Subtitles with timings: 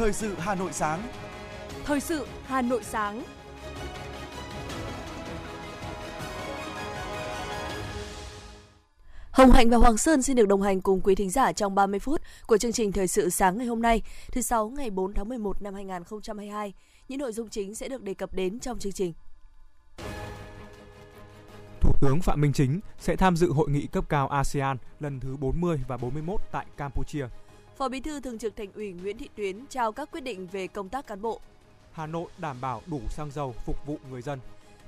[0.00, 1.02] Thời sự Hà Nội sáng.
[1.84, 3.22] Thời sự Hà Nội sáng.
[9.30, 12.00] Hồng Hạnh và Hoàng Sơn xin được đồng hành cùng quý thính giả trong 30
[12.00, 14.02] phút của chương trình Thời sự sáng ngày hôm nay,
[14.32, 16.72] thứ sáu ngày 4 tháng 11 năm 2022.
[17.08, 19.12] Những nội dung chính sẽ được đề cập đến trong chương trình.
[21.80, 25.36] Thủ tướng Phạm Minh Chính sẽ tham dự hội nghị cấp cao ASEAN lần thứ
[25.36, 27.26] 40 và 41 tại Campuchia.
[27.80, 30.66] Phó Bí thư Thường trực Thành ủy Nguyễn Thị Tuyến trao các quyết định về
[30.66, 31.40] công tác cán bộ.
[31.92, 34.38] Hà Nội đảm bảo đủ xăng dầu phục vụ người dân.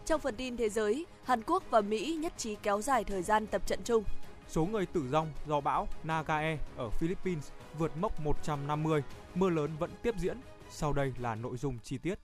[0.07, 3.47] Trong phần tin thế giới, Hàn Quốc và Mỹ nhất trí kéo dài thời gian
[3.47, 4.05] tập trận chung.
[4.49, 9.03] Số người tử vong do bão Nagae ở Philippines vượt mốc 150,
[9.35, 10.37] mưa lớn vẫn tiếp diễn.
[10.71, 12.19] Sau đây là nội dung chi tiết.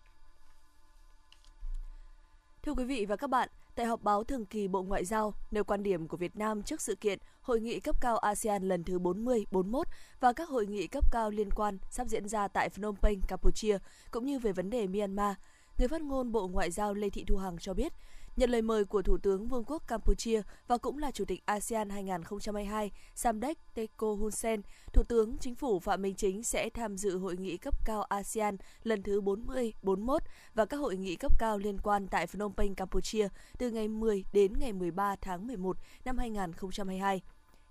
[2.68, 5.64] Thưa quý vị và các bạn, tại họp báo thường kỳ Bộ Ngoại giao nêu
[5.64, 8.98] quan điểm của Việt Nam trước sự kiện Hội nghị cấp cao ASEAN lần thứ
[8.98, 9.86] 40, 41
[10.20, 13.78] và các hội nghị cấp cao liên quan sắp diễn ra tại Phnom Penh, Campuchia,
[14.10, 15.36] cũng như về vấn đề Myanmar.
[15.78, 17.92] Người phát ngôn Bộ Ngoại giao Lê Thị Thu Hằng cho biết,
[18.38, 21.90] Nhận lời mời của Thủ tướng Vương quốc Campuchia và cũng là Chủ tịch ASEAN
[21.90, 27.18] 2022 Samdech Techo Hun Sen, Thủ tướng Chính phủ Phạm Minh Chính sẽ tham dự
[27.18, 30.22] hội nghị cấp cao ASEAN lần thứ 40, 41
[30.54, 33.28] và các hội nghị cấp cao liên quan tại Phnom Penh, Campuchia
[33.58, 37.22] từ ngày 10 đến ngày 13 tháng 11 năm 2022.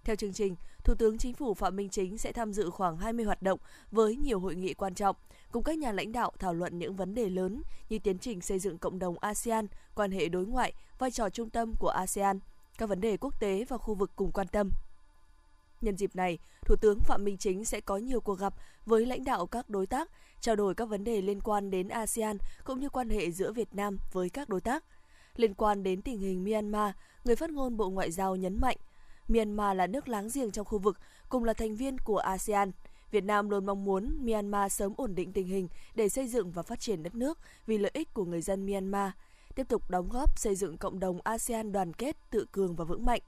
[0.08, 3.26] Theo chương trình, Thủ tướng Chính phủ Phạm Minh Chính sẽ tham dự khoảng 20
[3.26, 3.60] hoạt động
[3.92, 5.16] với nhiều hội nghị quan trọng,
[5.52, 8.60] cùng các nhà lãnh đạo thảo luận những vấn đề lớn như tiến trình xây
[8.60, 12.40] dựng cộng đồng ASEAN, quan hệ đối ngoại, vai trò trung tâm của ASEAN,
[12.78, 14.70] các vấn đề quốc tế và khu vực cùng quan tâm.
[15.82, 18.54] Nhân dịp này, Thủ tướng Phạm Minh Chính sẽ có nhiều cuộc gặp
[18.86, 20.12] với lãnh đạo các đối tác,
[20.42, 23.76] trao đổi các vấn đề liên quan đến ASEAN cũng như quan hệ giữa Việt
[23.76, 24.84] Nam với các đối tác.
[25.36, 26.92] Liên quan đến tình hình Myanmar,
[27.24, 28.78] người phát ngôn Bộ Ngoại giao nhấn mạnh
[29.28, 30.98] Myanmar là nước láng giềng trong khu vực,
[31.30, 32.72] cùng là thành viên của ASEAN.
[33.12, 36.64] Việt Nam luôn mong muốn Myanmar sớm ổn định tình hình để xây dựng và
[36.64, 39.12] phát triển đất nước vì lợi ích của người dân Myanmar,
[39.56, 43.06] tiếp tục đóng góp xây dựng cộng đồng ASEAN đoàn kết, tự cường và vững
[43.06, 43.22] mạnh.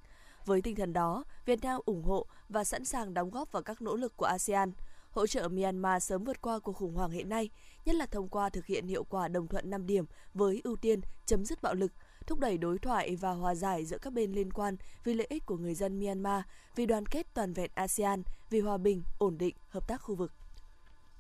[0.46, 3.82] Với tinh thần đó, Việt Nam ủng hộ và sẵn sàng đóng góp vào các
[3.82, 4.72] nỗ lực của ASEAN,
[5.12, 7.50] hỗ trợ Myanmar sớm vượt qua cuộc khủng hoảng hiện nay,
[7.86, 11.00] nhất là thông qua thực hiện hiệu quả đồng thuận 5 điểm với ưu tiên
[11.26, 11.92] chấm dứt bạo lực,
[12.30, 15.46] thúc đẩy đối thoại và hòa giải giữa các bên liên quan vì lợi ích
[15.46, 16.44] của người dân Myanmar,
[16.76, 20.34] vì đoàn kết toàn vẹn ASEAN, vì hòa bình, ổn định, hợp tác khu vực.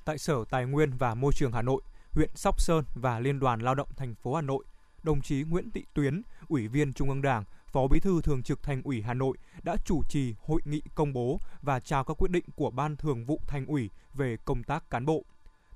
[0.06, 1.81] Tại Sở Tài nguyên và Môi trường Hà Nội,
[2.12, 4.64] huyện Sóc Sơn và Liên đoàn Lao động thành phố Hà Nội,
[5.03, 8.64] đồng chí Nguyễn Thị Tuyến, Ủy viên Trung ương Đảng, Phó Bí thư Thường trực
[8.64, 12.31] Thành ủy Hà Nội đã chủ trì hội nghị công bố và trao các quyết
[12.31, 15.24] định của Ban Thường vụ Thành ủy về công tác cán bộ.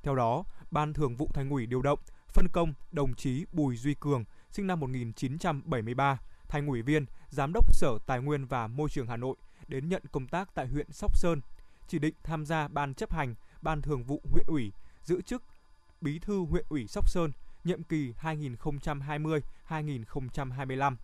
[0.04, 2.00] Theo đó, Ban Thường vụ Thành ủy điều động,
[2.34, 7.76] phân công đồng chí Bùi Duy Cường, sinh năm 1973, thành ủy viên, giám đốc
[7.76, 9.36] Sở Tài nguyên và Môi trường Hà Nội
[9.68, 11.42] đến nhận công tác tại huyện Sóc Sơn,
[11.88, 14.72] chỉ định tham gia ban chấp hành, ban thường vụ huyện ủy,
[15.04, 15.44] giữ chức
[16.02, 17.32] bí thư huyện ủy Sóc Sơn,
[17.64, 20.96] nhiệm kỳ 2020-2025.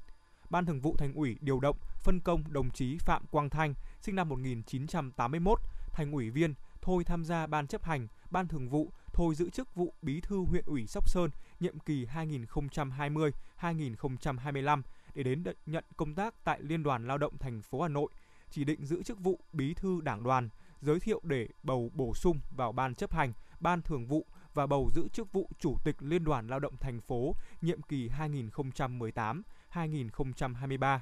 [0.49, 4.15] Ban Thường vụ Thành ủy điều động phân công đồng chí Phạm Quang Thanh, sinh
[4.15, 5.59] năm 1981,
[5.91, 9.75] thành ủy viên, thôi tham gia ban chấp hành, ban thường vụ, thôi giữ chức
[9.75, 14.81] vụ bí thư huyện ủy Sóc Sơn, nhiệm kỳ 2020-2025
[15.15, 18.09] để đến nhận công tác tại Liên đoàn Lao động thành phố Hà Nội,
[18.49, 20.49] chỉ định giữ chức vụ bí thư đảng đoàn,
[20.81, 24.89] giới thiệu để bầu bổ sung vào ban chấp hành, ban thường vụ và bầu
[24.95, 30.99] giữ chức vụ chủ tịch Liên đoàn Lao động thành phố nhiệm kỳ 2018-2023.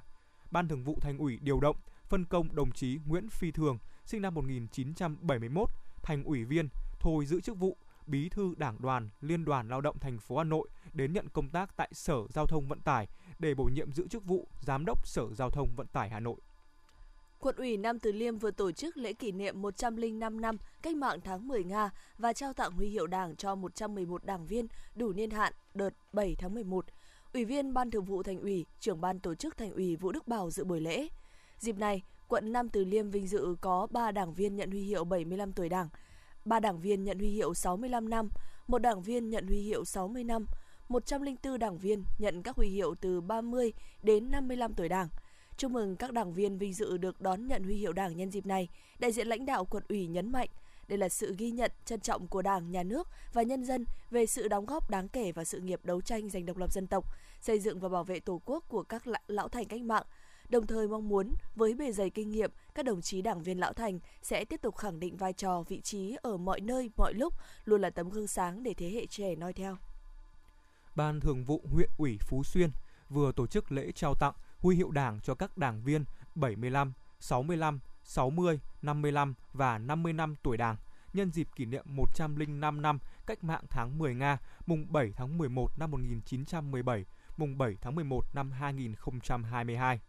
[0.52, 1.76] Ban thường vụ thành ủy điều động
[2.10, 5.70] phân công đồng chí Nguyễn Phi Thường, sinh năm 1971,
[6.04, 6.70] thành ủy viên,
[7.00, 10.44] thôi giữ chức vụ Bí thư Đảng đoàn Liên đoàn Lao động thành phố Hà
[10.44, 13.08] Nội đến nhận công tác tại Sở Giao thông Vận tải
[13.40, 16.36] để bổ nhiệm giữ chức vụ Giám đốc Sở Giao thông Vận tải Hà Nội.
[17.40, 21.20] Quận ủy Nam Từ Liêm vừa tổ chức lễ kỷ niệm 105 năm Cách mạng
[21.24, 25.30] tháng 10 Nga và trao tặng huy hiệu Đảng cho 111 đảng viên đủ niên
[25.30, 26.86] hạn đợt 7 tháng 11.
[27.34, 30.28] Ủy viên Ban Thường vụ Thành ủy, trưởng ban tổ chức Thành ủy Vũ Đức
[30.28, 31.08] Bảo dự buổi lễ.
[31.60, 35.04] Dịp này, quận Nam Từ Liêm vinh dự có 3 đảng viên nhận huy hiệu
[35.04, 35.90] 75 tuổi Đảng,
[36.50, 38.30] 3 đảng viên nhận huy hiệu 65 năm,
[38.68, 40.46] một đảng viên nhận huy hiệu 60 năm,
[40.90, 43.74] 104 đảng viên nhận các huy hiệu từ 30
[44.04, 45.08] đến 55 tuổi Đảng.
[45.58, 48.46] Chúc mừng các đảng viên vinh dự được đón nhận huy hiệu Đảng nhân dịp
[48.46, 48.68] này.
[49.00, 50.50] Đại diện lãnh đạo quận ủy nhấn mạnh,
[50.88, 54.26] đây là sự ghi nhận trân trọng của Đảng, Nhà nước và nhân dân về
[54.26, 57.06] sự đóng góp đáng kể vào sự nghiệp đấu tranh giành độc lập dân tộc,
[57.42, 60.04] xây dựng và bảo vệ Tổ quốc của các lão thành cách mạng,
[60.50, 63.74] đồng thời mong muốn với bề dày kinh nghiệm, các đồng chí đảng viên lão
[63.74, 67.34] thành sẽ tiếp tục khẳng định vai trò, vị trí ở mọi nơi, mọi lúc,
[67.66, 69.78] luôn là tấm gương sáng để thế hệ trẻ noi theo.
[70.96, 72.70] Ban Thường vụ huyện ủy Phú Xuyên
[73.10, 76.06] vừa tổ chức lễ trao tặng huy hiệu Đảng cho các đảng viên
[76.36, 80.76] 75, 65, 60, 55 và 50 năm tuổi Đảng,
[81.14, 85.80] nhân dịp kỷ niệm 105 năm Cách mạng tháng 10 Nga, mùng 7 tháng 11
[85.80, 87.06] năm 1917,
[87.38, 90.00] mùng 7 tháng 11 năm 2022.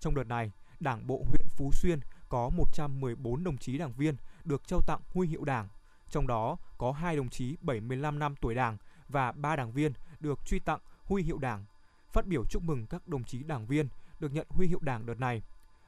[0.00, 4.62] Trong đợt này, Đảng bộ huyện Phú Xuyên có 114 đồng chí đảng viên được
[4.66, 5.68] trao tặng huy hiệu Đảng,
[6.10, 8.76] trong đó có 2 đồng chí 75 năm tuổi Đảng
[9.08, 11.64] và 3 đảng viên được truy tặng huy hiệu Đảng.
[12.12, 13.88] Phát biểu chúc mừng các đồng chí đảng viên
[14.20, 15.42] được nhận huy hiệu Đảng đợt này,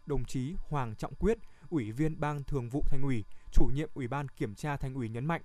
[0.07, 1.39] đồng chí Hoàng Trọng Quyết,
[1.71, 5.09] Ủy viên Ban Thường vụ Thành ủy, chủ nhiệm Ủy ban Kiểm tra Thành ủy
[5.09, 5.43] nhấn mạnh,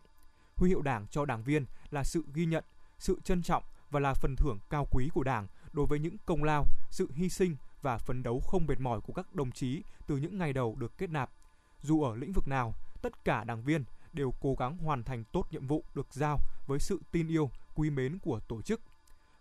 [0.56, 2.64] huy hiệu Đảng cho đảng viên là sự ghi nhận,
[3.00, 6.44] sự trân trọng và là phần thưởng cao quý của Đảng đối với những công
[6.44, 10.18] lao, sự hy sinh và phấn đấu không mệt mỏi của các đồng chí từ
[10.18, 11.30] những ngày đầu được kết nạp.
[11.82, 13.84] Dù ở lĩnh vực nào, tất cả đảng viên
[14.14, 17.90] đều cố gắng hoàn thành tốt nhiệm vụ được giao với sự tin yêu, quý
[17.90, 18.82] mến của tổ chức.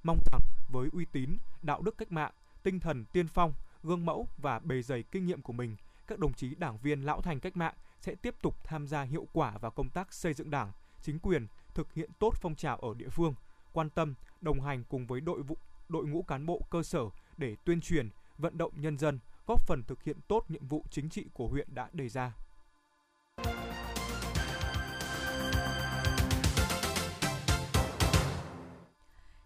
[0.03, 3.53] Mong rằng với uy tín, đạo đức cách mạng, tinh thần tiên phong,
[3.83, 7.21] gương mẫu và bề dày kinh nghiệm của mình, các đồng chí đảng viên lão
[7.21, 10.50] thành cách mạng sẽ tiếp tục tham gia hiệu quả vào công tác xây dựng
[10.50, 10.73] đảng,
[11.03, 13.35] chính quyền, thực hiện tốt phong trào ở địa phương,
[13.73, 15.56] quan tâm, đồng hành cùng với đội vụ,
[15.89, 17.00] đội ngũ cán bộ cơ sở
[17.37, 21.09] để tuyên truyền, vận động nhân dân, góp phần thực hiện tốt nhiệm vụ chính
[21.09, 22.33] trị của huyện đã đề ra.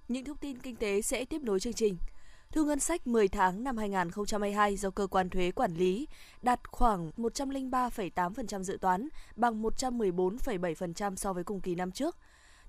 [0.08, 1.96] Những thông tin kinh tế sẽ tiếp nối chương trình.
[2.52, 6.08] Thu ngân sách 10 tháng năm 2022 do cơ quan thuế quản lý
[6.42, 12.16] đạt khoảng 103,8% dự toán, bằng 114,7% so với cùng kỳ năm trước.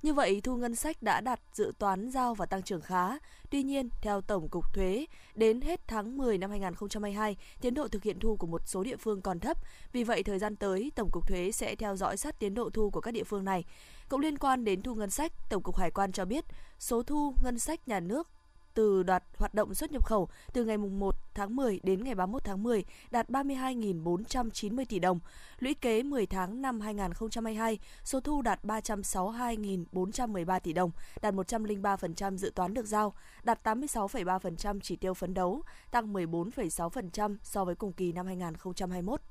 [0.01, 3.17] Như vậy, thu ngân sách đã đạt dự toán giao và tăng trưởng khá.
[3.49, 5.05] Tuy nhiên, theo Tổng cục Thuế,
[5.35, 8.97] đến hết tháng 10 năm 2022, tiến độ thực hiện thu của một số địa
[8.97, 9.57] phương còn thấp.
[9.91, 12.89] Vì vậy, thời gian tới, Tổng cục Thuế sẽ theo dõi sát tiến độ thu
[12.89, 13.65] của các địa phương này.
[14.09, 16.45] Cũng liên quan đến thu ngân sách, Tổng cục Hải quan cho biết,
[16.79, 18.27] số thu ngân sách nhà nước
[18.73, 22.43] từ đoạt hoạt động xuất nhập khẩu từ ngày 1 tháng 10 đến ngày 31
[22.43, 25.19] tháng 10 đạt 32.490 tỷ đồng.
[25.59, 30.91] Lũy kế 10 tháng năm 2022, số thu đạt 362.413 tỷ đồng,
[31.21, 33.13] đạt 103% dự toán được giao,
[33.43, 39.21] đạt 86,3% chỉ tiêu phấn đấu, tăng 14,6% so với cùng kỳ năm 2021.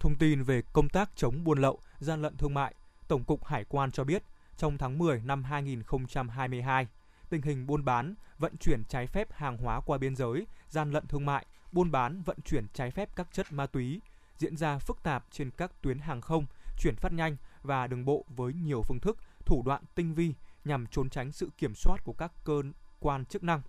[0.00, 2.74] Thông tin về công tác chống buôn lậu, gian lận thương mại,
[3.08, 4.22] Tổng cục Hải quan cho biết,
[4.56, 6.86] trong tháng 10 năm 2022,
[7.30, 11.06] tình hình buôn bán, vận chuyển trái phép hàng hóa qua biên giới, gian lận
[11.06, 14.00] thương mại, buôn bán, vận chuyển trái phép các chất ma túy
[14.38, 16.46] diễn ra phức tạp trên các tuyến hàng không,
[16.78, 20.34] chuyển phát nhanh và đường bộ với nhiều phương thức, thủ đoạn tinh vi
[20.64, 22.62] nhằm trốn tránh sự kiểm soát của các cơ
[23.00, 23.62] quan chức năng.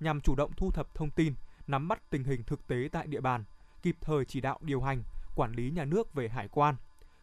[0.00, 1.34] Nhằm chủ động thu thập thông tin,
[1.66, 3.44] nắm bắt tình hình thực tế tại địa bàn,
[3.82, 5.02] kịp thời chỉ đạo điều hành,
[5.34, 6.76] quản lý nhà nước về hải quan.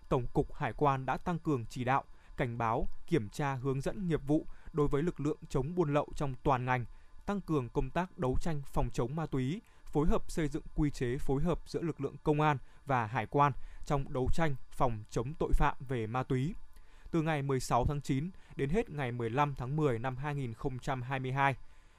[0.09, 2.03] Tổng cục Hải quan đã tăng cường chỉ đạo,
[2.37, 4.45] cảnh báo, kiểm tra hướng dẫn nghiệp vụ
[4.77, 6.85] đối với lực lượng chống buôn lậu trong toàn ngành,
[7.25, 10.89] tăng cường công tác đấu tranh phòng chống ma túy, phối hợp xây dựng quy
[10.89, 13.51] chế phối hợp giữa lực lượng công an và hải quan
[13.85, 16.55] trong đấu tranh phòng chống tội phạm về ma túy.
[17.11, 21.55] Từ ngày 16 tháng 9 đến hết ngày 15 tháng 10 năm 2022,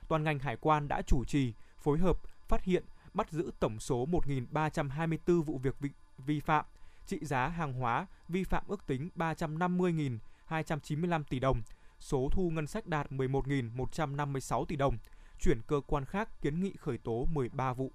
[0.09, 2.85] toàn ngành hải quan đã chủ trì, phối hợp, phát hiện,
[3.15, 6.65] bắt giữ tổng số 1.324 vụ việc vi, vi phạm,
[7.07, 11.63] trị giá hàng hóa vi phạm ước tính 350.295 tỷ đồng,
[12.01, 14.99] số thu ngân sách đạt 11.156 tỷ đồng,
[15.41, 17.93] chuyển cơ quan khác kiến nghị khởi tố 13 vụ.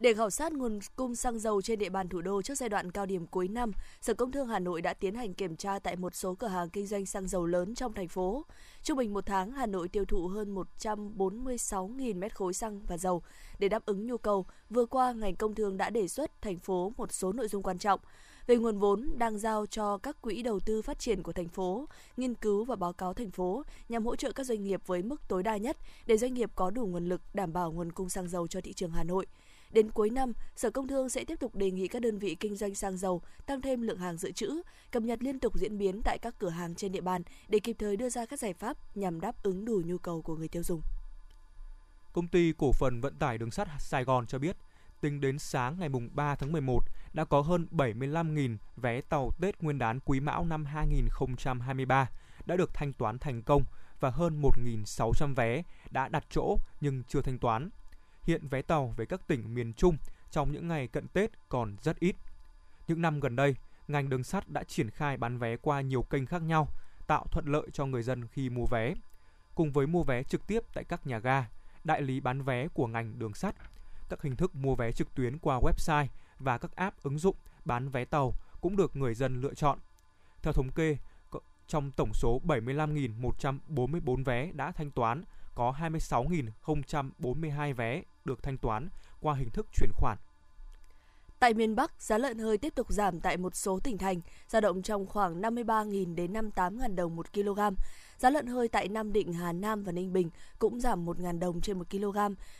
[0.00, 2.90] Để khảo sát nguồn cung xăng dầu trên địa bàn thủ đô trước giai đoạn
[2.90, 5.96] cao điểm cuối năm, Sở Công Thương Hà Nội đã tiến hành kiểm tra tại
[5.96, 8.44] một số cửa hàng kinh doanh xăng dầu lớn trong thành phố.
[8.82, 13.22] Trung bình một tháng, Hà Nội tiêu thụ hơn 146.000 mét khối xăng và dầu.
[13.58, 16.92] Để đáp ứng nhu cầu, vừa qua ngành công thương đã đề xuất thành phố
[16.96, 18.00] một số nội dung quan trọng
[18.50, 21.88] về nguồn vốn đang giao cho các quỹ đầu tư phát triển của thành phố,
[22.16, 25.28] nghiên cứu và báo cáo thành phố nhằm hỗ trợ các doanh nghiệp với mức
[25.28, 25.76] tối đa nhất
[26.06, 28.72] để doanh nghiệp có đủ nguồn lực đảm bảo nguồn cung xăng dầu cho thị
[28.72, 29.26] trường Hà Nội.
[29.70, 32.56] Đến cuối năm, Sở Công Thương sẽ tiếp tục đề nghị các đơn vị kinh
[32.56, 36.00] doanh xăng dầu tăng thêm lượng hàng dự trữ, cập nhật liên tục diễn biến
[36.04, 38.96] tại các cửa hàng trên địa bàn để kịp thời đưa ra các giải pháp
[38.96, 40.80] nhằm đáp ứng đủ nhu cầu của người tiêu dùng.
[42.12, 44.56] Công ty cổ phần vận tải đường sắt Sài Gòn cho biết,
[45.00, 49.78] tính đến sáng ngày 3 tháng 11 đã có hơn 75.000 vé tàu Tết Nguyên
[49.78, 52.08] đán Quý Mão năm 2023
[52.46, 53.64] đã được thanh toán thành công
[54.00, 57.70] và hơn 1.600 vé đã đặt chỗ nhưng chưa thanh toán.
[58.22, 59.96] Hiện vé tàu về các tỉnh miền Trung
[60.30, 62.16] trong những ngày cận Tết còn rất ít.
[62.88, 63.56] Những năm gần đây,
[63.88, 66.68] ngành đường sắt đã triển khai bán vé qua nhiều kênh khác nhau,
[67.06, 68.94] tạo thuận lợi cho người dân khi mua vé.
[69.54, 71.46] Cùng với mua vé trực tiếp tại các nhà ga,
[71.84, 73.54] đại lý bán vé của ngành đường sắt,
[74.10, 76.06] các hình thức mua vé trực tuyến qua website
[76.38, 79.78] và các app ứng dụng bán vé tàu cũng được người dân lựa chọn.
[80.42, 80.96] Theo thống kê,
[81.66, 85.24] trong tổng số 75.144 vé đã thanh toán,
[85.54, 88.88] có 26.042 vé được thanh toán
[89.20, 90.18] qua hình thức chuyển khoản.
[91.38, 94.60] Tại miền Bắc, giá lợn hơi tiếp tục giảm tại một số tỉnh thành, dao
[94.60, 97.60] động trong khoảng 53.000 đến 58.000 đồng một kg.
[98.20, 101.60] Giá lợn hơi tại Nam Định, Hà Nam và Ninh Bình cũng giảm 1.000 đồng
[101.60, 102.18] trên 1 kg,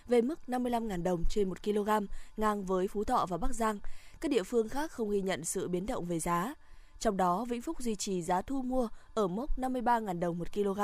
[0.09, 1.88] về mức 55.000 đồng trên 1 kg,
[2.37, 3.79] ngang với Phú Thọ và Bắc Giang.
[4.21, 6.55] Các địa phương khác không ghi nhận sự biến động về giá.
[6.99, 10.81] Trong đó, Vĩnh Phúc duy trì giá thu mua ở mốc 53.000 đồng 1 kg,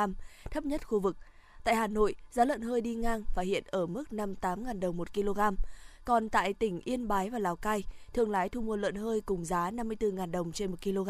[0.50, 1.16] thấp nhất khu vực.
[1.64, 5.14] Tại Hà Nội, giá lợn hơi đi ngang và hiện ở mức 58.000 đồng 1
[5.14, 5.40] kg.
[6.06, 9.44] Còn tại tỉnh Yên Bái và Lào Cai, thương lái thu mua lợn hơi cùng
[9.44, 11.08] giá 54.000 đồng trên 1 kg.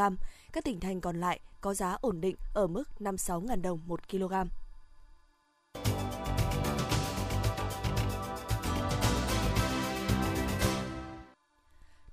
[0.53, 4.35] Các tỉnh thành còn lại có giá ổn định ở mức 56.000 đồng 1 kg.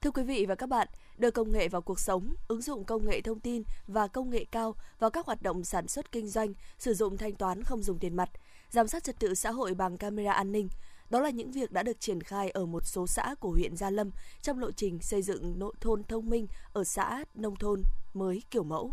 [0.01, 0.87] Thưa quý vị và các bạn,
[1.17, 4.45] đưa công nghệ vào cuộc sống, ứng dụng công nghệ thông tin và công nghệ
[4.51, 7.99] cao vào các hoạt động sản xuất kinh doanh, sử dụng thanh toán không dùng
[7.99, 8.29] tiền mặt,
[8.69, 10.69] giám sát trật tự xã hội bằng camera an ninh,
[11.13, 13.89] đó là những việc đã được triển khai ở một số xã của huyện Gia
[13.89, 17.81] Lâm trong lộ trình xây dựng nội thôn thông minh ở xã nông thôn
[18.13, 18.91] mới kiểu mẫu.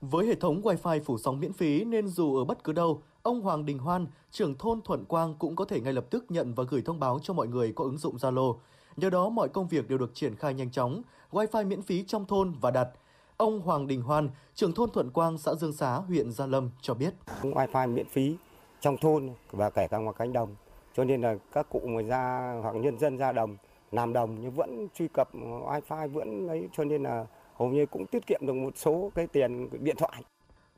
[0.00, 3.40] Với hệ thống Wi-Fi phủ sóng miễn phí nên dù ở bất cứ đâu, ông
[3.40, 6.64] Hoàng Đình Hoan, trưởng thôn Thuận Quang cũng có thể ngay lập tức nhận và
[6.68, 8.56] gửi thông báo cho mọi người có ứng dụng Zalo.
[8.96, 11.02] Nhờ đó mọi công việc đều được triển khai nhanh chóng,
[11.32, 12.88] Wi-Fi miễn phí trong thôn và đặt.
[13.36, 16.94] Ông Hoàng Đình Hoan, trưởng thôn Thuận Quang, xã Dương Xá, huyện Gia Lâm cho
[16.94, 17.14] biết.
[17.42, 18.36] Wi-Fi miễn phí
[18.80, 20.54] trong thôn và kể cả ngoài cánh đồng
[20.96, 23.56] cho nên là các cụ mà ra hoặc nhân dân ra đồng
[23.92, 28.06] làm đồng nhưng vẫn truy cập wifi vẫn ấy cho nên là hầu như cũng
[28.06, 30.22] tiết kiệm được một số cái tiền điện thoại.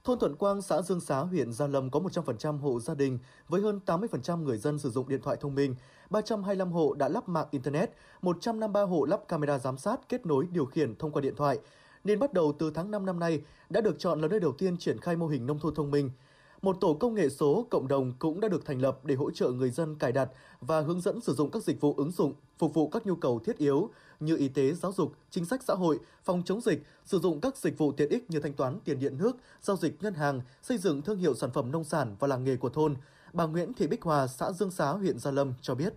[0.05, 3.19] Thôn Thuận Quang, xã Dương Xá, huyện Gia Lâm có 100% hộ gia đình
[3.49, 5.75] với hơn 80% người dân sử dụng điện thoại thông minh,
[6.11, 7.91] 325 hộ đã lắp mạng Internet,
[8.23, 11.59] 153 hộ lắp camera giám sát kết nối điều khiển thông qua điện thoại.
[12.05, 14.77] Nên bắt đầu từ tháng 5 năm nay đã được chọn là nơi đầu tiên
[14.79, 16.11] triển khai mô hình nông thôn thông minh–
[16.63, 19.51] một tổ công nghệ số cộng đồng cũng đã được thành lập để hỗ trợ
[19.51, 20.29] người dân cài đặt
[20.61, 23.39] và hướng dẫn sử dụng các dịch vụ ứng dụng phục vụ các nhu cầu
[23.39, 27.19] thiết yếu như y tế, giáo dục, chính sách xã hội, phòng chống dịch, sử
[27.19, 30.15] dụng các dịch vụ tiện ích như thanh toán tiền điện nước, giao dịch ngân
[30.15, 32.95] hàng, xây dựng thương hiệu sản phẩm nông sản và làng nghề của thôn.
[33.33, 35.95] Bà Nguyễn Thị Bích Hòa, xã Dương Xá, huyện Gia Lâm cho biết.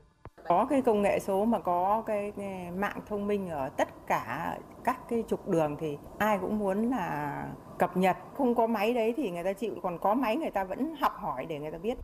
[0.48, 2.34] Có cái công nghệ số mà có cái
[2.78, 7.46] mạng thông minh ở tất cả các cái trục đường thì ai cũng muốn là
[7.80, 8.18] cập nhật.
[8.38, 11.14] Không có máy đấy thì người ta chịu, còn có máy người ta vẫn học
[11.16, 11.98] hỏi để người ta biết.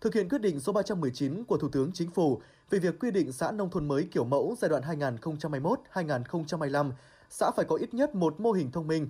[0.00, 3.32] Thực hiện quyết định số 319 của Thủ tướng Chính phủ về việc quy định
[3.32, 4.82] xã nông thôn mới kiểu mẫu giai đoạn
[5.94, 6.90] 2021-2025,
[7.30, 9.08] xã phải có ít nhất một mô hình thông minh.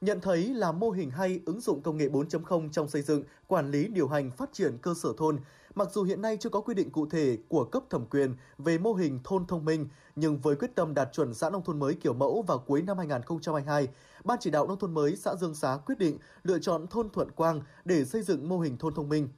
[0.00, 3.70] Nhận thấy là mô hình hay ứng dụng công nghệ 4.0 trong xây dựng, quản
[3.70, 5.38] lý, điều hành, phát triển cơ sở thôn–
[5.74, 8.78] Mặc dù hiện nay chưa có quy định cụ thể của cấp thẩm quyền về
[8.78, 11.94] mô hình thôn thông minh, nhưng với quyết tâm đạt chuẩn xã nông thôn mới
[11.94, 13.88] kiểu mẫu vào cuối năm 2022,
[14.24, 17.30] Ban chỉ đạo nông thôn mới xã Dương Xá quyết định lựa chọn thôn Thuận
[17.30, 19.28] Quang để xây dựng mô hình thôn thông minh.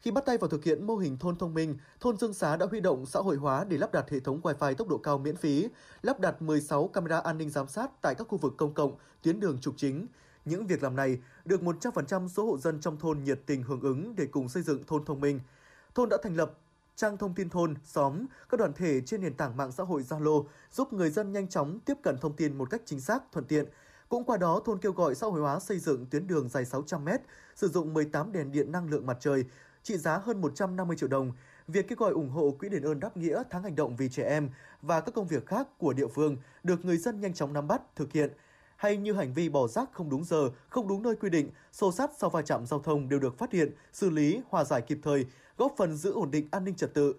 [0.00, 2.66] Khi bắt tay vào thực hiện mô hình thôn thông minh, thôn Dương Xá đã
[2.66, 5.36] huy động xã hội hóa để lắp đặt hệ thống Wi-Fi tốc độ cao miễn
[5.36, 5.68] phí,
[6.02, 9.40] lắp đặt 16 camera an ninh giám sát tại các khu vực công cộng, tuyến
[9.40, 10.06] đường trục chính.
[10.44, 14.16] Những việc làm này được 100% số hộ dân trong thôn nhiệt tình hưởng ứng
[14.16, 15.40] để cùng xây dựng thôn thông minh–
[15.98, 16.52] Thôn đã thành lập
[16.96, 20.44] trang thông tin thôn, xóm, các đoàn thể trên nền tảng mạng xã hội Zalo
[20.72, 23.66] giúp người dân nhanh chóng tiếp cận thông tin một cách chính xác, thuận tiện.
[24.08, 27.04] Cũng qua đó, thôn kêu gọi xã hội hóa xây dựng tuyến đường dài 600
[27.04, 27.08] m,
[27.54, 29.44] sử dụng 18 đèn điện năng lượng mặt trời,
[29.82, 31.32] trị giá hơn 150 triệu đồng.
[31.68, 34.22] Việc kêu gọi ủng hộ Quỹ đền ơn đáp nghĩa tháng hành động vì trẻ
[34.22, 34.50] em
[34.82, 37.82] và các công việc khác của địa phương được người dân nhanh chóng nắm bắt,
[37.96, 38.30] thực hiện–
[38.78, 41.92] hay như hành vi bỏ rác không đúng giờ, không đúng nơi quy định, xô
[41.92, 44.98] sát sau va chạm giao thông đều được phát hiện, xử lý, hòa giải kịp
[45.02, 47.14] thời, góp phần giữ ổn định an ninh trật tự.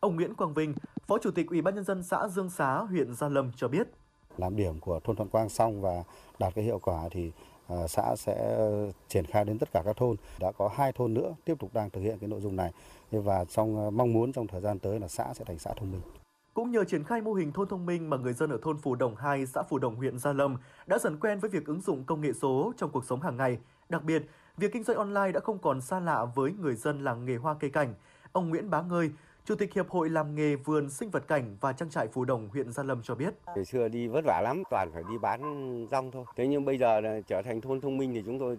[0.00, 0.74] Ông Nguyễn Quang Vinh,
[1.06, 3.88] Phó Chủ tịch Ủy ban nhân dân xã Dương Xá, huyện Gia Lâm cho biết:
[4.36, 6.04] Làm điểm của thôn Thuận Quang xong và
[6.38, 7.32] đạt cái hiệu quả thì
[7.68, 10.16] à, xã sẽ ờ, triển khai đến tất cả các thôn.
[10.40, 12.72] Đã có hai thôn nữa tiếp tục đang thực hiện cái nội dung này
[13.10, 15.92] và trong ờ, mong muốn trong thời gian tới là xã sẽ thành xã thông
[15.92, 16.02] minh.
[16.60, 18.94] Cũng nhờ triển khai mô hình thôn thông minh mà người dân ở thôn Phù
[18.94, 22.04] Đồng 2, xã Phù Đồng, huyện Gia Lâm đã dần quen với việc ứng dụng
[22.04, 23.58] công nghệ số trong cuộc sống hàng ngày.
[23.88, 24.22] Đặc biệt,
[24.56, 27.54] việc kinh doanh online đã không còn xa lạ với người dân làng nghề hoa
[27.60, 27.94] cây cảnh.
[28.32, 29.10] Ông Nguyễn Bá Ngơi,
[29.44, 32.48] Chủ tịch Hiệp hội làm nghề vườn sinh vật cảnh và trang trại Phù Đồng,
[32.48, 33.34] huyện Gia Lâm cho biết.
[33.56, 35.40] Ngày xưa đi vất vả lắm, toàn phải đi bán
[35.90, 36.24] rong thôi.
[36.36, 38.58] Thế nhưng bây giờ là trở thành thôn thông minh thì chúng tôi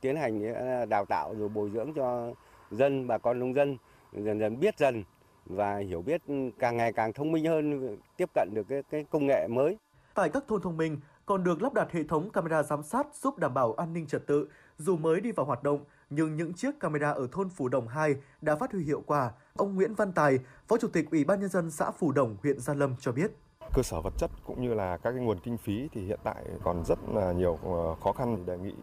[0.00, 2.32] tiến hành ờ, đào tạo rồi bồi dưỡng cho
[2.70, 3.76] dân, bà con nông dân
[4.12, 5.04] dần dần biết dần
[5.46, 6.22] và hiểu biết
[6.58, 9.76] càng ngày càng thông minh hơn, tiếp cận được cái, cái công nghệ mới.
[10.14, 13.38] Tại các thôn thông minh còn được lắp đặt hệ thống camera giám sát giúp
[13.38, 14.48] đảm bảo an ninh trật tự.
[14.78, 18.14] Dù mới đi vào hoạt động, nhưng những chiếc camera ở thôn Phủ Đồng 2
[18.40, 19.32] đã phát huy hiệu quả.
[19.56, 20.38] Ông Nguyễn Văn Tài,
[20.68, 23.30] Phó Chủ tịch Ủy ban nhân dân xã Phủ Đồng, huyện Gia Lâm cho biết
[23.74, 26.44] cơ sở vật chất cũng như là các cái nguồn kinh phí thì hiện tại
[26.64, 28.74] còn rất là nhiều ờ, khó khăn đề nghị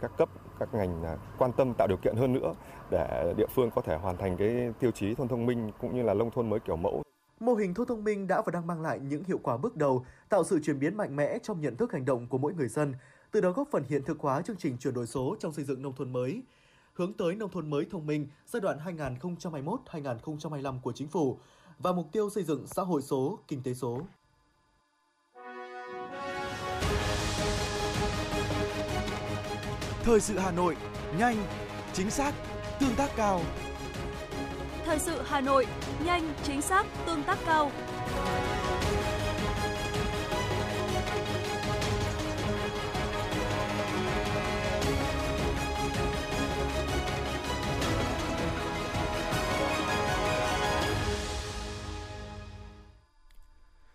[0.00, 0.28] các cấp
[0.58, 2.54] các ngành quan tâm tạo điều kiện hơn nữa
[2.90, 6.02] để địa phương có thể hoàn thành cái tiêu chí thôn thông minh cũng như
[6.02, 7.02] là nông thôn mới kiểu mẫu.
[7.40, 10.04] Mô hình thôn thông minh đã và đang mang lại những hiệu quả bước đầu,
[10.28, 12.94] tạo sự chuyển biến mạnh mẽ trong nhận thức hành động của mỗi người dân,
[13.30, 15.82] từ đó góp phần hiện thực hóa chương trình chuyển đổi số trong xây dựng
[15.82, 16.42] nông thôn mới,
[16.92, 18.78] hướng tới nông thôn mới thông minh giai đoạn
[19.92, 21.38] 2021-2025 của chính phủ
[21.78, 24.00] và mục tiêu xây dựng xã hội số, kinh tế số.
[30.04, 30.76] Thời sự Hà Nội,
[31.18, 31.36] nhanh,
[31.92, 32.34] chính xác,
[32.80, 33.40] tương tác cao.
[34.84, 35.66] Thời sự Hà Nội,
[36.04, 37.70] nhanh, chính xác, tương tác cao.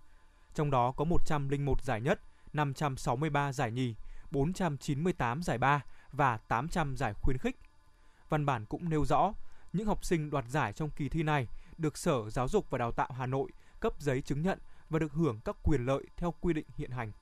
[0.54, 2.20] Trong đó có 101 giải nhất,
[2.52, 3.94] 563 giải nhì,
[4.30, 7.56] 498 giải ba và 800 giải khuyến khích.
[8.28, 9.32] Văn bản cũng nêu rõ,
[9.72, 12.92] những học sinh đoạt giải trong kỳ thi này được Sở Giáo dục và Đào
[12.92, 14.58] tạo Hà Nội cấp giấy chứng nhận
[14.90, 17.12] và được hưởng các quyền lợi theo quy định hiện hành.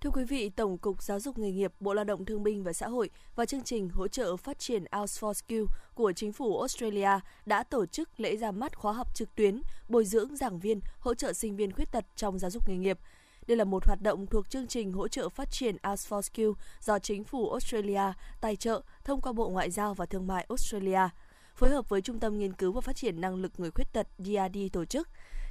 [0.00, 2.72] Thưa quý vị, Tổng cục Giáo dục nghề nghiệp, Bộ Lao động Thương binh và
[2.72, 5.64] Xã hội và chương trình hỗ trợ phát triển Out for Skill
[5.94, 7.10] của chính phủ Australia
[7.46, 11.14] đã tổ chức lễ ra mắt khóa học trực tuyến bồi dưỡng giảng viên hỗ
[11.14, 12.98] trợ sinh viên khuyết tật trong giáo dục nghề nghiệp.
[13.46, 16.50] Đây là một hoạt động thuộc chương trình hỗ trợ phát triển Out for Skill
[16.80, 21.08] do chính phủ Australia tài trợ thông qua Bộ Ngoại giao và Thương mại Australia,
[21.54, 24.06] phối hợp với Trung tâm Nghiên cứu và Phát triển Năng lực Người Khuyết tật
[24.18, 25.08] DRD tổ chức.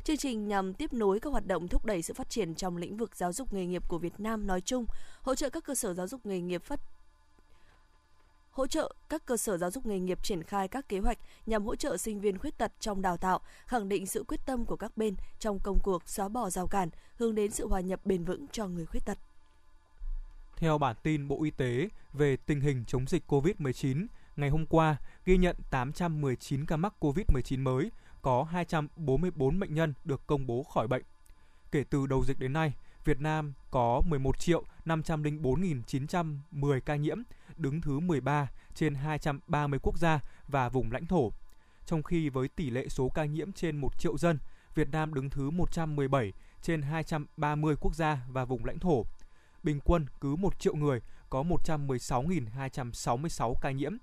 [0.08, 2.98] Chương trình nhằm tiếp nối các hoạt động thúc đẩy sự phát triển trong lĩnh
[2.98, 4.86] vực giáo dục nghề nghiệp của Việt Nam nói chung,
[5.22, 6.80] hỗ trợ các cơ sở giáo dục nghề nghiệp phát
[8.52, 11.66] hỗ trợ các cơ sở giáo dục nghề nghiệp triển khai các kế hoạch nhằm
[11.66, 14.76] hỗ trợ sinh viên khuyết tật trong đào tạo, khẳng định sự quyết tâm của
[14.76, 18.24] các bên trong công cuộc xóa bỏ rào cản, hướng đến sự hòa nhập bền
[18.24, 19.18] vững cho người khuyết tật.
[20.58, 24.98] Theo bản tin Bộ Y tế về tình hình chống dịch COVID-19, ngày hôm qua
[25.26, 30.88] ghi nhận 819 ca mắc COVID-19 mới, có 244 bệnh nhân được công bố khỏi
[30.88, 31.04] bệnh.
[31.72, 32.74] Kể từ đầu dịch đến nay,
[33.06, 37.18] Việt Nam có 11 triệu 504.910 ca nhiễm,
[37.58, 41.32] đứng thứ 13 trên 230 quốc gia và vùng lãnh thổ.
[41.86, 44.40] Trong khi với tỷ lệ số ca nhiễm trên 1 triệu dân,
[44.76, 49.06] Việt Nam đứng thứ 117 trên 230 quốc gia và vùng lãnh thổ.
[49.64, 53.98] Bình quân cứ 1 triệu người có 116.266 ca nhiễm.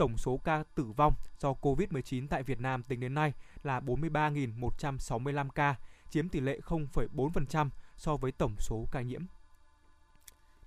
[0.00, 3.32] tổng số ca tử vong do COVID-19 tại Việt Nam tính đến nay
[3.62, 5.74] là 43.165 ca,
[6.10, 9.22] chiếm tỷ lệ 0,4% so với tổng số ca nhiễm.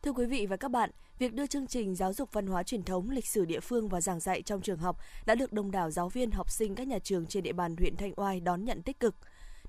[0.01, 2.83] Thưa quý vị và các bạn, việc đưa chương trình giáo dục văn hóa truyền
[2.83, 5.91] thống, lịch sử địa phương vào giảng dạy trong trường học đã được đông đảo
[5.91, 8.81] giáo viên, học sinh các nhà trường trên địa bàn huyện Thanh Oai đón nhận
[8.81, 9.15] tích cực.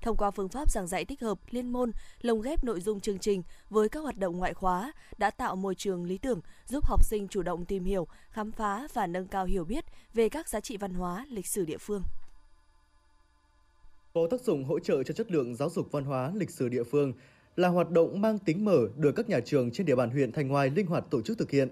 [0.05, 1.91] Thông qua phương pháp giảng dạy tích hợp, liên môn,
[2.21, 5.75] lồng ghép nội dung chương trình với các hoạt động ngoại khóa đã tạo môi
[5.75, 9.45] trường lý tưởng giúp học sinh chủ động tìm hiểu, khám phá và nâng cao
[9.45, 12.03] hiểu biết về các giá trị văn hóa, lịch sử địa phương.
[14.13, 16.83] Có tác dụng hỗ trợ cho chất lượng giáo dục văn hóa, lịch sử địa
[16.83, 17.13] phương
[17.55, 20.49] là hoạt động mang tính mở được các nhà trường trên địa bàn huyện Thanh
[20.49, 21.69] Hoài linh hoạt tổ chức thực hiện.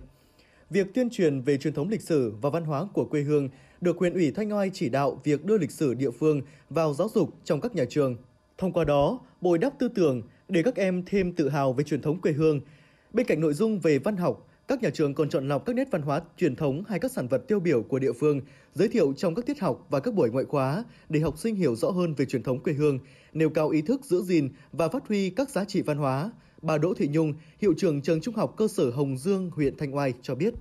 [0.69, 3.49] Việc tuyên truyền về truyền thống lịch sử và văn hóa của quê hương
[3.83, 7.09] được huyện ủy Thanh Oai chỉ đạo việc đưa lịch sử địa phương vào giáo
[7.13, 8.15] dục trong các nhà trường.
[8.57, 12.01] Thông qua đó, bồi đắp tư tưởng để các em thêm tự hào về truyền
[12.01, 12.61] thống quê hương.
[13.13, 15.87] Bên cạnh nội dung về văn học, các nhà trường còn chọn lọc các nét
[15.91, 18.41] văn hóa truyền thống hay các sản vật tiêu biểu của địa phương,
[18.73, 21.75] giới thiệu trong các tiết học và các buổi ngoại khóa để học sinh hiểu
[21.75, 22.99] rõ hơn về truyền thống quê hương,
[23.33, 26.31] nêu cao ý thức giữ gìn và phát huy các giá trị văn hóa.
[26.61, 29.95] Bà Đỗ Thị Nhung, hiệu trưởng trường Trung học cơ sở Hồng Dương, huyện Thanh
[29.95, 30.53] Oai cho biết.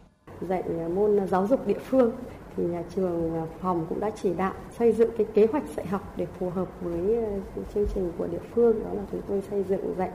[0.49, 0.63] Dạy
[0.95, 2.13] môn giáo dục địa phương
[2.57, 6.15] thì nhà trường phòng cũng đã chỉ đạo xây dựng cái kế hoạch dạy học
[6.17, 8.85] để phù hợp với ờ, chương trình của địa phương.
[8.85, 10.11] Đó là chúng tôi xây dựng dạy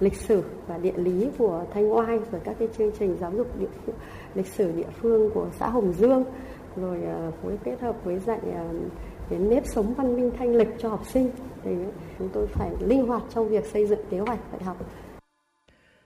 [0.00, 3.58] lịch sử và địa lý của Thanh Oai rồi các cái chương trình giáo dục
[3.58, 3.94] địa phương,
[4.34, 6.24] lịch sử địa phương của xã Hồng Dương.
[6.76, 8.68] Rồi ờ, phối kết hợp với dạy ờ,
[9.30, 11.30] cái nếp sống văn minh thanh lịch cho học sinh.
[11.64, 11.70] Thì
[12.18, 14.76] chúng tôi phải linh hoạt trong việc xây dựng kế hoạch dạy học.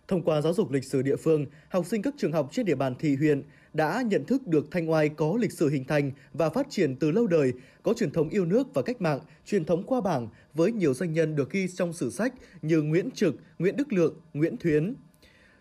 [0.08, 2.74] Thông qua giáo dục lịch sử địa phương, học sinh các trường học trên địa
[2.74, 3.42] bàn thị huyện
[3.74, 7.10] đã nhận thức được Thanh Oai có lịch sử hình thành và phát triển từ
[7.10, 10.72] lâu đời, có truyền thống yêu nước và cách mạng, truyền thống qua bảng với
[10.72, 14.56] nhiều danh nhân được ghi trong sử sách như Nguyễn Trực, Nguyễn Đức Lượng, Nguyễn
[14.56, 14.94] Thuyến.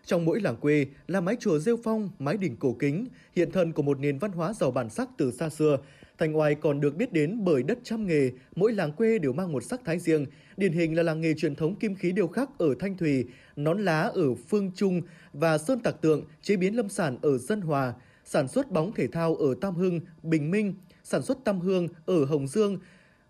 [0.06, 3.72] Trong mỗi làng quê là mái chùa rêu phong, mái đình cổ kính, hiện thân
[3.72, 5.78] của một nền văn hóa giàu bản sắc từ xa xưa.
[6.18, 9.52] Thanh Oai còn được biết đến bởi đất trăm nghề, mỗi làng quê đều mang
[9.52, 10.26] một sắc thái riêng.
[10.56, 13.84] Điển hình là làng nghề truyền thống kim khí điêu khắc ở Thanh thủy, nón
[13.84, 15.00] lá ở Phương Trung
[15.32, 19.06] và sơn tạc tượng, chế biến lâm sản ở Dân Hòa, sản xuất bóng thể
[19.06, 20.74] thao ở Tam Hưng, Bình Minh,
[21.04, 22.78] sản xuất tam hương ở Hồng Dương.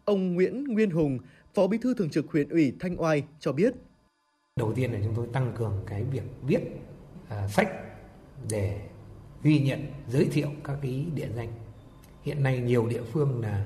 [0.05, 1.19] Ông Nguyễn Nguyên Hùng,
[1.55, 3.75] Phó Bí thư Thường trực huyện ủy Thanh Oai cho biết.
[4.57, 6.61] Đầu tiên là chúng tôi tăng cường cái việc viết
[7.29, 7.71] à, sách
[8.51, 8.81] để
[9.43, 11.49] ghi nhận, giới thiệu các cái địa danh.
[12.25, 13.65] Hiện nay nhiều địa phương là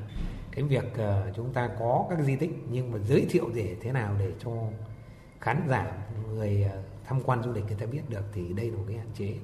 [0.53, 3.93] cái việc ờ, chúng ta có các di tích, nhưng mà giới thiệu để thế
[3.93, 4.51] nào để cho
[5.41, 5.93] khán giả,
[6.29, 8.97] người ờ, tham quan du lịch người ta biết được thì đây là một cái
[8.97, 9.35] hạn chế.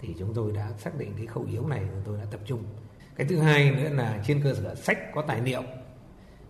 [0.00, 2.62] Thì chúng tôi đã xác định cái khâu yếu này chúng tôi đã tập trung.
[3.16, 5.62] Cái thứ hai nữa là trên cơ sở sách có tài liệu.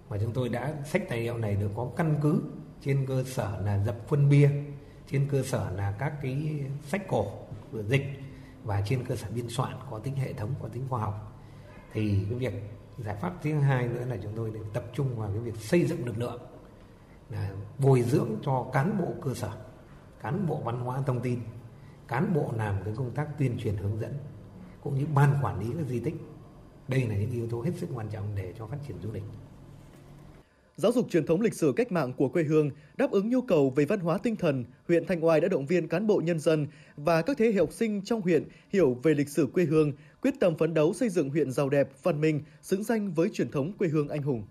[0.09, 2.43] Mà chúng tôi đã, sách tài liệu này được có căn cứ
[2.81, 4.51] trên cơ sở là dập khuôn bia,
[5.11, 7.33] trên cơ sở là các cái sách cổ
[7.89, 8.05] dịch
[8.65, 11.34] và trên cơ sở biên soạn có tính hệ thống, có tính khoa học
[11.95, 12.53] thì cái việc
[12.99, 15.85] giải pháp thứ hai nữa là chúng tôi để tập trung vào cái việc xây
[15.85, 16.43] dựng lực lượng,
[17.31, 19.51] là bồi dưỡng cho cán bộ cơ sở,
[20.21, 21.41] cán bộ văn hóa thông tin,
[22.09, 24.15] cán bộ làm cái công tác tuyên truyền hướng dẫn,
[24.83, 26.15] cũng như ban quản lý các di tích.
[26.89, 29.25] Đây là những yếu tố hết sức quan trọng để cho phát triển du lịch.
[30.77, 33.71] Giáo dục truyền thống lịch sử cách mạng của quê hương đáp ứng nhu cầu
[33.71, 36.67] về văn hóa tinh thần, huyện Thanh Oai đã động viên cán bộ nhân dân
[36.97, 40.35] và các thế hệ học sinh trong huyện hiểu về lịch sử quê hương, quyết
[40.41, 43.73] tâm phấn đấu xây dựng huyện giàu đẹp, văn minh, xứng danh với truyền thống
[43.73, 44.43] quê hương anh hùng.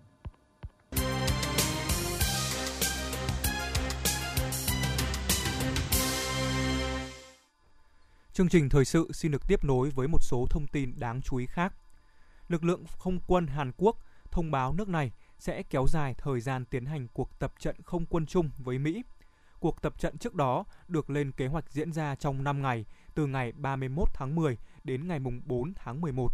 [8.33, 11.37] Chương trình thời sự xin được tiếp nối với một số thông tin đáng chú
[11.37, 11.73] ý khác.
[12.47, 13.97] Lực lượng không quân Hàn Quốc
[14.31, 15.11] thông báo nước này
[15.43, 19.03] sẽ kéo dài thời gian tiến hành cuộc tập trận không quân chung với Mỹ.
[19.59, 23.27] Cuộc tập trận trước đó được lên kế hoạch diễn ra trong 5 ngày, từ
[23.27, 26.31] ngày 31 tháng 10 đến ngày 4 tháng 11.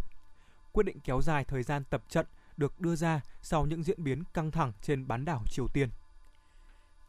[0.71, 2.25] Quyết định kéo dài thời gian tập trận
[2.57, 5.89] được đưa ra sau những diễn biến căng thẳng trên bán đảo Triều Tiên.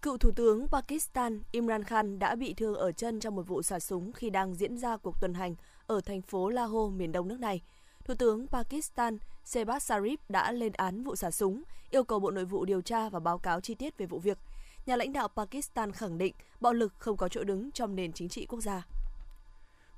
[0.02, 3.80] Cựu Thủ tướng Pakistan Imran Khan đã bị thương ở chân trong một vụ xả
[3.80, 5.54] súng khi đang diễn ra cuộc tuần hành
[5.86, 7.62] ở thành phố Lahore, miền đông nước này.
[8.10, 12.44] Thủ tướng Pakistan Shehbaz Sharif đã lên án vụ xả súng, yêu cầu Bộ Nội
[12.44, 14.38] vụ điều tra và báo cáo chi tiết về vụ việc.
[14.86, 18.28] Nhà lãnh đạo Pakistan khẳng định bạo lực không có chỗ đứng trong nền chính
[18.28, 18.82] trị quốc gia.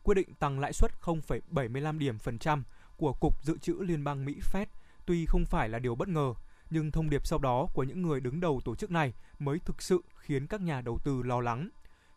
[0.03, 2.64] Quyết định tăng lãi suất 0,75 điểm phần trăm
[2.96, 4.66] của Cục Dự trữ Liên bang Mỹ Fed
[5.07, 6.35] tuy không phải là điều bất ngờ,
[6.70, 9.83] nhưng thông điệp sau đó của những người đứng đầu tổ chức này mới thực
[9.83, 11.68] sự khiến các nhà đầu tư lo lắng.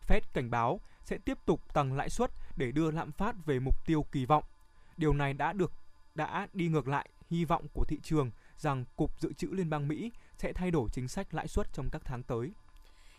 [0.08, 3.86] Fed cảnh báo sẽ tiếp tục tăng lãi suất để đưa lạm phát về mục
[3.86, 4.44] tiêu kỳ vọng.
[4.96, 5.72] Điều này đã được
[6.16, 9.88] đã đi ngược lại hy vọng của thị trường rằng Cục Dự trữ Liên bang
[9.88, 12.50] Mỹ sẽ thay đổi chính sách lãi suất trong các tháng tới.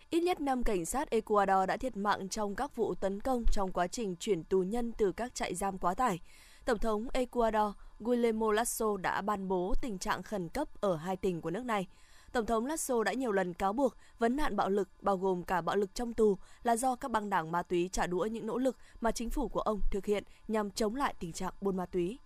[0.09, 3.71] Ít nhất 5 cảnh sát Ecuador đã thiệt mạng trong các vụ tấn công trong
[3.71, 6.19] quá trình chuyển tù nhân từ các trại giam quá tải.
[6.65, 11.41] Tổng thống Ecuador Guillermo Lasso đã ban bố tình trạng khẩn cấp ở hai tỉnh
[11.41, 11.87] của nước này.
[12.31, 15.61] Tổng thống Lasso đã nhiều lần cáo buộc vấn nạn bạo lực, bao gồm cả
[15.61, 18.57] bạo lực trong tù, là do các băng đảng ma túy trả đũa những nỗ
[18.57, 21.85] lực mà chính phủ của ông thực hiện nhằm chống lại tình trạng buôn ma
[21.85, 22.19] túy.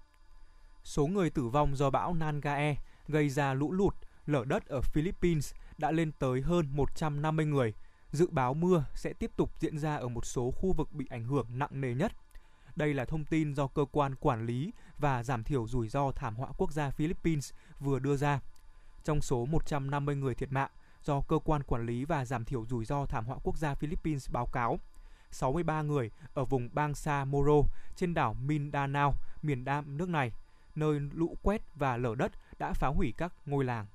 [0.84, 2.76] Số người tử vong do bão Nangae
[3.08, 7.74] gây ra lũ lụt, lở đất ở Philippines đã lên tới hơn 150 người.
[8.12, 11.24] Dự báo mưa sẽ tiếp tục diễn ra ở một số khu vực bị ảnh
[11.24, 12.12] hưởng nặng nề nhất.
[12.76, 16.36] Đây là thông tin do cơ quan quản lý và giảm thiểu rủi ro thảm
[16.36, 18.40] họa quốc gia Philippines vừa đưa ra.
[19.04, 20.70] Trong số 150 người thiệt mạng
[21.04, 24.30] do cơ quan quản lý và giảm thiểu rủi ro thảm họa quốc gia Philippines
[24.30, 24.80] báo cáo,
[25.32, 30.32] 63 người ở vùng Bangsa Moro trên đảo Mindanao, miền Nam nước này,
[30.76, 33.86] nơi lũ quét và lở đất đã phá hủy các ngôi làng.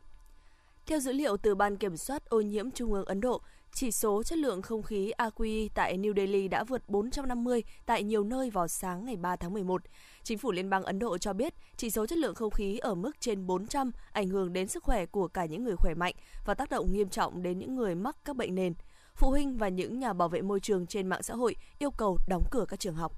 [0.87, 4.23] Theo dữ liệu từ Ban Kiểm soát ô nhiễm Trung ương Ấn Độ, chỉ số
[4.23, 8.69] chất lượng không khí AQI tại New Delhi đã vượt 450 tại nhiều nơi vào
[8.69, 9.83] sáng ngày 3 tháng 11.
[10.23, 12.95] Chính phủ Liên bang Ấn Độ cho biết chỉ số chất lượng không khí ở
[12.95, 16.55] mức trên 400 ảnh hưởng đến sức khỏe của cả những người khỏe mạnh và
[16.55, 18.75] tác động nghiêm trọng đến những người mắc các bệnh nền.
[19.15, 22.19] Phụ huynh và những nhà bảo vệ môi trường trên mạng xã hội yêu cầu
[22.29, 23.13] đóng cửa các trường học.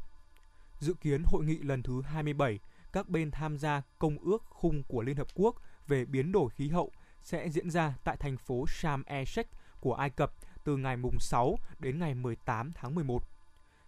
[0.79, 2.59] Dự kiến hội nghị lần thứ 27,
[2.92, 6.68] các bên tham gia Công ước khung của Liên Hợp Quốc về biến đổi khí
[6.68, 9.48] hậu sẽ diễn ra tại thành phố Sharm el-Sheikh
[9.81, 10.33] của Ai Cập
[10.64, 13.22] từ ngày mùng 6 đến ngày 18 tháng 11.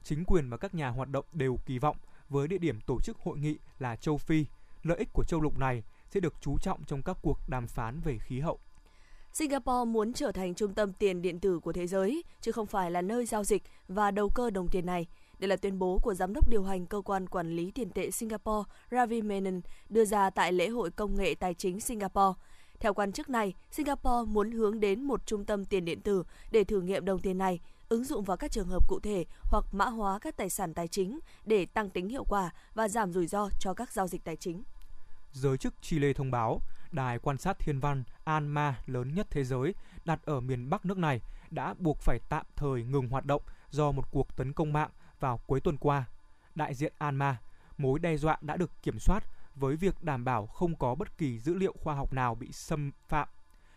[0.02, 1.96] Chính quyền và các nhà hoạt động đều kỳ vọng
[2.28, 4.44] với địa điểm tổ chức hội nghị là châu Phi,
[4.82, 8.00] lợi ích của châu lục này sẽ được chú trọng trong các cuộc đàm phán
[8.00, 8.58] về khí hậu.
[9.32, 12.90] Singapore muốn trở thành trung tâm tiền điện tử của thế giới, chứ không phải
[12.90, 15.06] là nơi giao dịch và đầu cơ đồng tiền này.
[15.40, 18.10] Đây là tuyên bố của Giám đốc điều hành Cơ quan Quản lý Tiền tệ
[18.10, 22.40] Singapore Ravi Menon đưa ra tại lễ hội công nghệ tài chính Singapore.
[22.80, 26.64] Theo quan chức này, Singapore muốn hướng đến một trung tâm tiền điện tử để
[26.64, 29.84] thử nghiệm đồng tiền này, ứng dụng vào các trường hợp cụ thể hoặc mã
[29.84, 33.48] hóa các tài sản tài chính để tăng tính hiệu quả và giảm rủi ro
[33.60, 34.62] cho các giao dịch tài chính.
[35.32, 36.60] Giới chức Chile thông báo,
[36.92, 39.74] đài quan sát thiên văn ANMA lớn nhất thế giới
[40.04, 43.92] đặt ở miền Bắc nước này đã buộc phải tạm thời ngừng hoạt động do
[43.92, 46.04] một cuộc tấn công mạng vào cuối tuần qua.
[46.54, 47.36] Đại diện ANMA,
[47.78, 51.38] mối đe dọa đã được kiểm soát với việc đảm bảo không có bất kỳ
[51.38, 53.28] dữ liệu khoa học nào bị xâm phạm.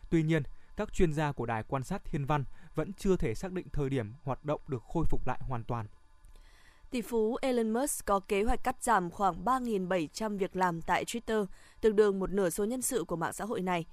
[0.09, 0.43] Tuy nhiên,
[0.75, 2.43] các chuyên gia của Đài quan sát thiên văn
[2.75, 5.87] vẫn chưa thể xác định thời điểm hoạt động được khôi phục lại hoàn toàn.
[6.91, 11.45] Tỷ phú Elon Musk có kế hoạch cắt giảm khoảng 3.700 việc làm tại Twitter,
[11.81, 13.85] tương đương một nửa số nhân sự của mạng xã hội này.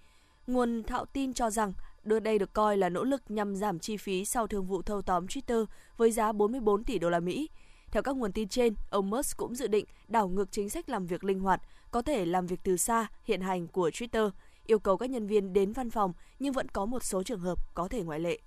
[0.47, 1.73] Nguồn thạo tin cho rằng
[2.03, 5.03] đưa đây được coi là nỗ lực nhằm giảm chi phí sau thương vụ thâu
[5.03, 7.49] tóm Twitter với giá 44 tỷ đô la Mỹ.
[7.91, 11.07] Theo các nguồn tin trên, ông Musk cũng dự định đảo ngược chính sách làm
[11.07, 14.31] việc linh hoạt, có thể làm việc từ xa hiện hành của Twitter,
[14.67, 17.75] yêu cầu các nhân viên đến văn phòng nhưng vẫn có một số trường hợp
[17.75, 18.39] có thể ngoại lệ.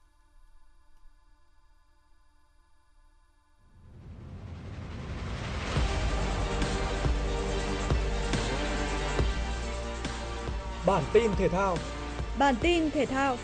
[10.87, 11.77] Bản tin thể thao.
[12.39, 13.37] Bản tin thể thao.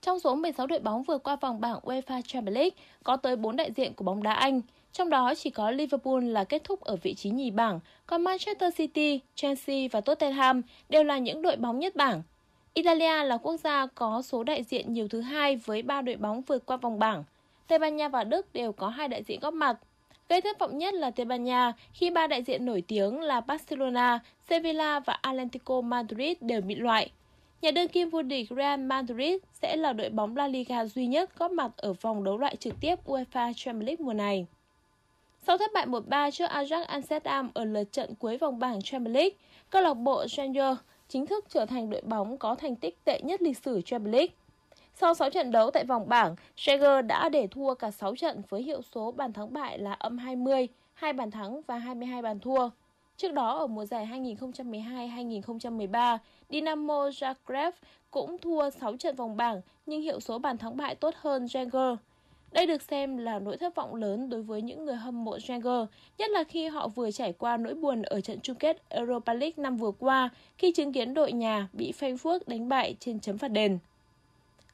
[0.00, 2.70] Trong số 16 đội bóng vừa qua vòng bảng UEFA Champions League,
[3.04, 4.60] có tới 4 đại diện của bóng đá Anh.
[4.92, 8.76] Trong đó chỉ có Liverpool là kết thúc ở vị trí nhì bảng, còn Manchester
[8.76, 12.22] City, Chelsea và Tottenham đều là những đội bóng nhất bảng.
[12.74, 16.42] Italia là quốc gia có số đại diện nhiều thứ hai với 3 đội bóng
[16.42, 17.24] vượt qua vòng bảng.
[17.70, 19.76] Tây Ban Nha và Đức đều có hai đại diện góp mặt.
[20.28, 23.40] Gây thất vọng nhất là Tây Ban Nha khi ba đại diện nổi tiếng là
[23.40, 27.10] Barcelona, Sevilla và Atlético Madrid đều bị loại.
[27.62, 31.38] Nhà đương kim vô địch Real Madrid sẽ là đội bóng La Liga duy nhất
[31.38, 34.46] góp mặt ở vòng đấu loại trực tiếp UEFA Champions League mùa này.
[35.46, 39.36] Sau thất bại 1-3 trước Ajax Amsterdam ở lượt trận cuối vòng bảng Champions League,
[39.70, 43.42] câu lạc bộ Rangers chính thức trở thành đội bóng có thành tích tệ nhất
[43.42, 44.34] lịch sử Champions League.
[45.00, 48.62] Sau 6 trận đấu tại vòng bảng, Schalke đã để thua cả 6 trận với
[48.62, 52.68] hiệu số bàn thắng bại là âm 20, 2 bàn thắng và 22 bàn thua.
[53.16, 56.18] Trước đó ở mùa giải 2012-2013,
[56.50, 57.72] Dynamo Zagreb
[58.10, 61.96] cũng thua 6 trận vòng bảng nhưng hiệu số bàn thắng bại tốt hơn Schalke.
[62.52, 65.94] Đây được xem là nỗi thất vọng lớn đối với những người hâm mộ Schalke
[66.18, 69.54] nhất là khi họ vừa trải qua nỗi buồn ở trận chung kết Europa League
[69.56, 73.48] năm vừa qua khi chứng kiến đội nhà bị Frankfurt đánh bại trên chấm phạt
[73.48, 73.78] đền.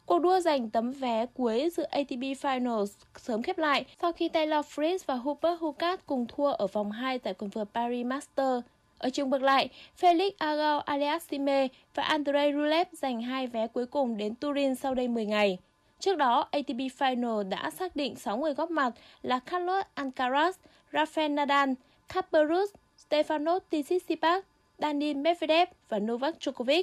[0.07, 4.67] Cuộc đua giành tấm vé cuối dự ATP Finals sớm khép lại sau khi Taylor
[4.67, 8.61] Fritz và Hubert Hukat cùng thua ở vòng 2 tại quần vợt Paris Master.
[8.99, 9.69] Ở chung bậc lại,
[10.01, 15.09] Felix Agao Aliassime và Andrei Rublev giành hai vé cuối cùng đến Turin sau đây
[15.09, 15.59] 10 ngày.
[16.01, 18.93] Trước đó, ATP Final đã xác định 6 người góp mặt
[19.23, 20.53] là Carlos Alcaraz,
[20.93, 21.71] Rafael Nadal,
[22.09, 22.69] Casper Ruud,
[23.09, 24.45] Stefanos Tsitsipas,
[24.79, 26.83] Daniil Medvedev và Novak Djokovic.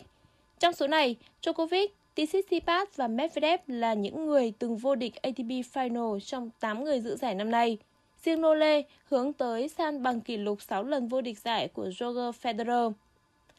[0.59, 6.19] Trong số này, Djokovic, Tsitsipas và Medvedev là những người từng vô địch ATP Final
[6.19, 7.77] trong 8 người dự giải năm nay.
[8.23, 12.35] Riêng Nole hướng tới san bằng kỷ lục 6 lần vô địch giải của Roger
[12.41, 12.91] Federer.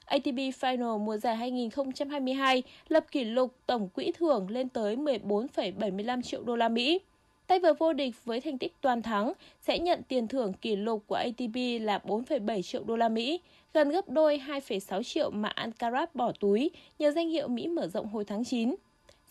[0.07, 6.43] ATP Final mùa giải 2022 lập kỷ lục tổng quỹ thưởng lên tới 14,75 triệu
[6.43, 7.01] đô la Mỹ.
[7.47, 11.03] Tay vợt vô địch với thành tích toàn thắng sẽ nhận tiền thưởng kỷ lục
[11.07, 13.41] của ATP là 4,7 triệu đô la Mỹ,
[13.75, 18.07] gần gấp đôi 2,6 triệu mà Alcaraz bỏ túi nhờ danh hiệu Mỹ mở rộng
[18.07, 18.75] hồi tháng 9.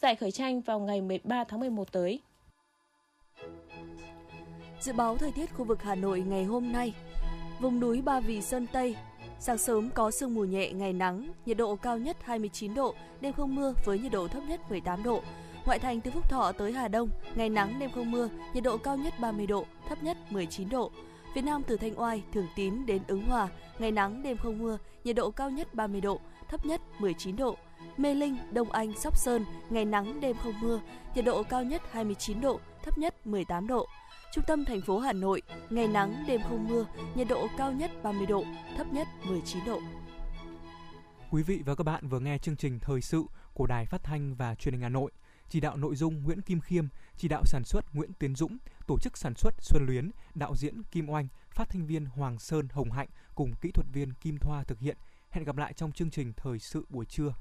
[0.02, 2.20] Giải khởi tranh vào ngày 13 tháng 11 tới.
[4.82, 6.94] Dự báo thời tiết khu vực Hà Nội ngày hôm nay.
[7.62, 8.96] Vùng núi Ba Vì Sơn Tây,
[9.40, 13.34] sáng sớm có sương mù nhẹ, ngày nắng, nhiệt độ cao nhất 29 độ, đêm
[13.34, 15.22] không mưa với nhiệt độ thấp nhất 18 độ.
[15.66, 18.78] Ngoại thành từ Phúc Thọ tới Hà Đông, ngày nắng đêm không mưa, nhiệt độ
[18.78, 20.92] cao nhất 30 độ, thấp nhất 19 độ.
[21.36, 23.48] Phía Nam từ Thanh Oai, Thường Tín đến Ứng Hòa,
[23.80, 27.58] ngày nắng đêm không mưa, nhiệt độ cao nhất 30 độ, thấp nhất 19 độ.
[27.98, 30.82] Mê Linh, Đông Anh, Sóc Sơn, ngày nắng đêm không mưa,
[31.16, 33.88] nhiệt độ cao nhất 29 độ, thấp nhất 18 độ.
[34.34, 37.92] Trung tâm thành phố Hà Nội, ngày nắng đêm không mưa, nhiệt độ cao nhất
[38.04, 38.44] 30 độ,
[38.78, 39.80] thấp nhất 19 độ.
[41.32, 43.24] Quý vị và các bạn vừa nghe chương trình thời sự
[43.54, 45.12] của Đài Phát thanh và Truyền hình Hà Nội.
[45.54, 46.88] Chỉ đạo nội dung Nguyễn Kim Khiêm,
[47.18, 50.84] chỉ đạo sản xuất Nguyễn Tiến Dũng, tổ chức sản xuất Xuân Luyến, đạo diễn
[50.84, 54.64] Kim Oanh, phát thanh viên Hoàng Sơn Hồng Hạnh cùng kỹ thuật viên Kim Thoa
[54.64, 54.98] thực hiện.
[55.30, 57.34] Hẹn gặp lại trong chương trình thời sự buổi trưa.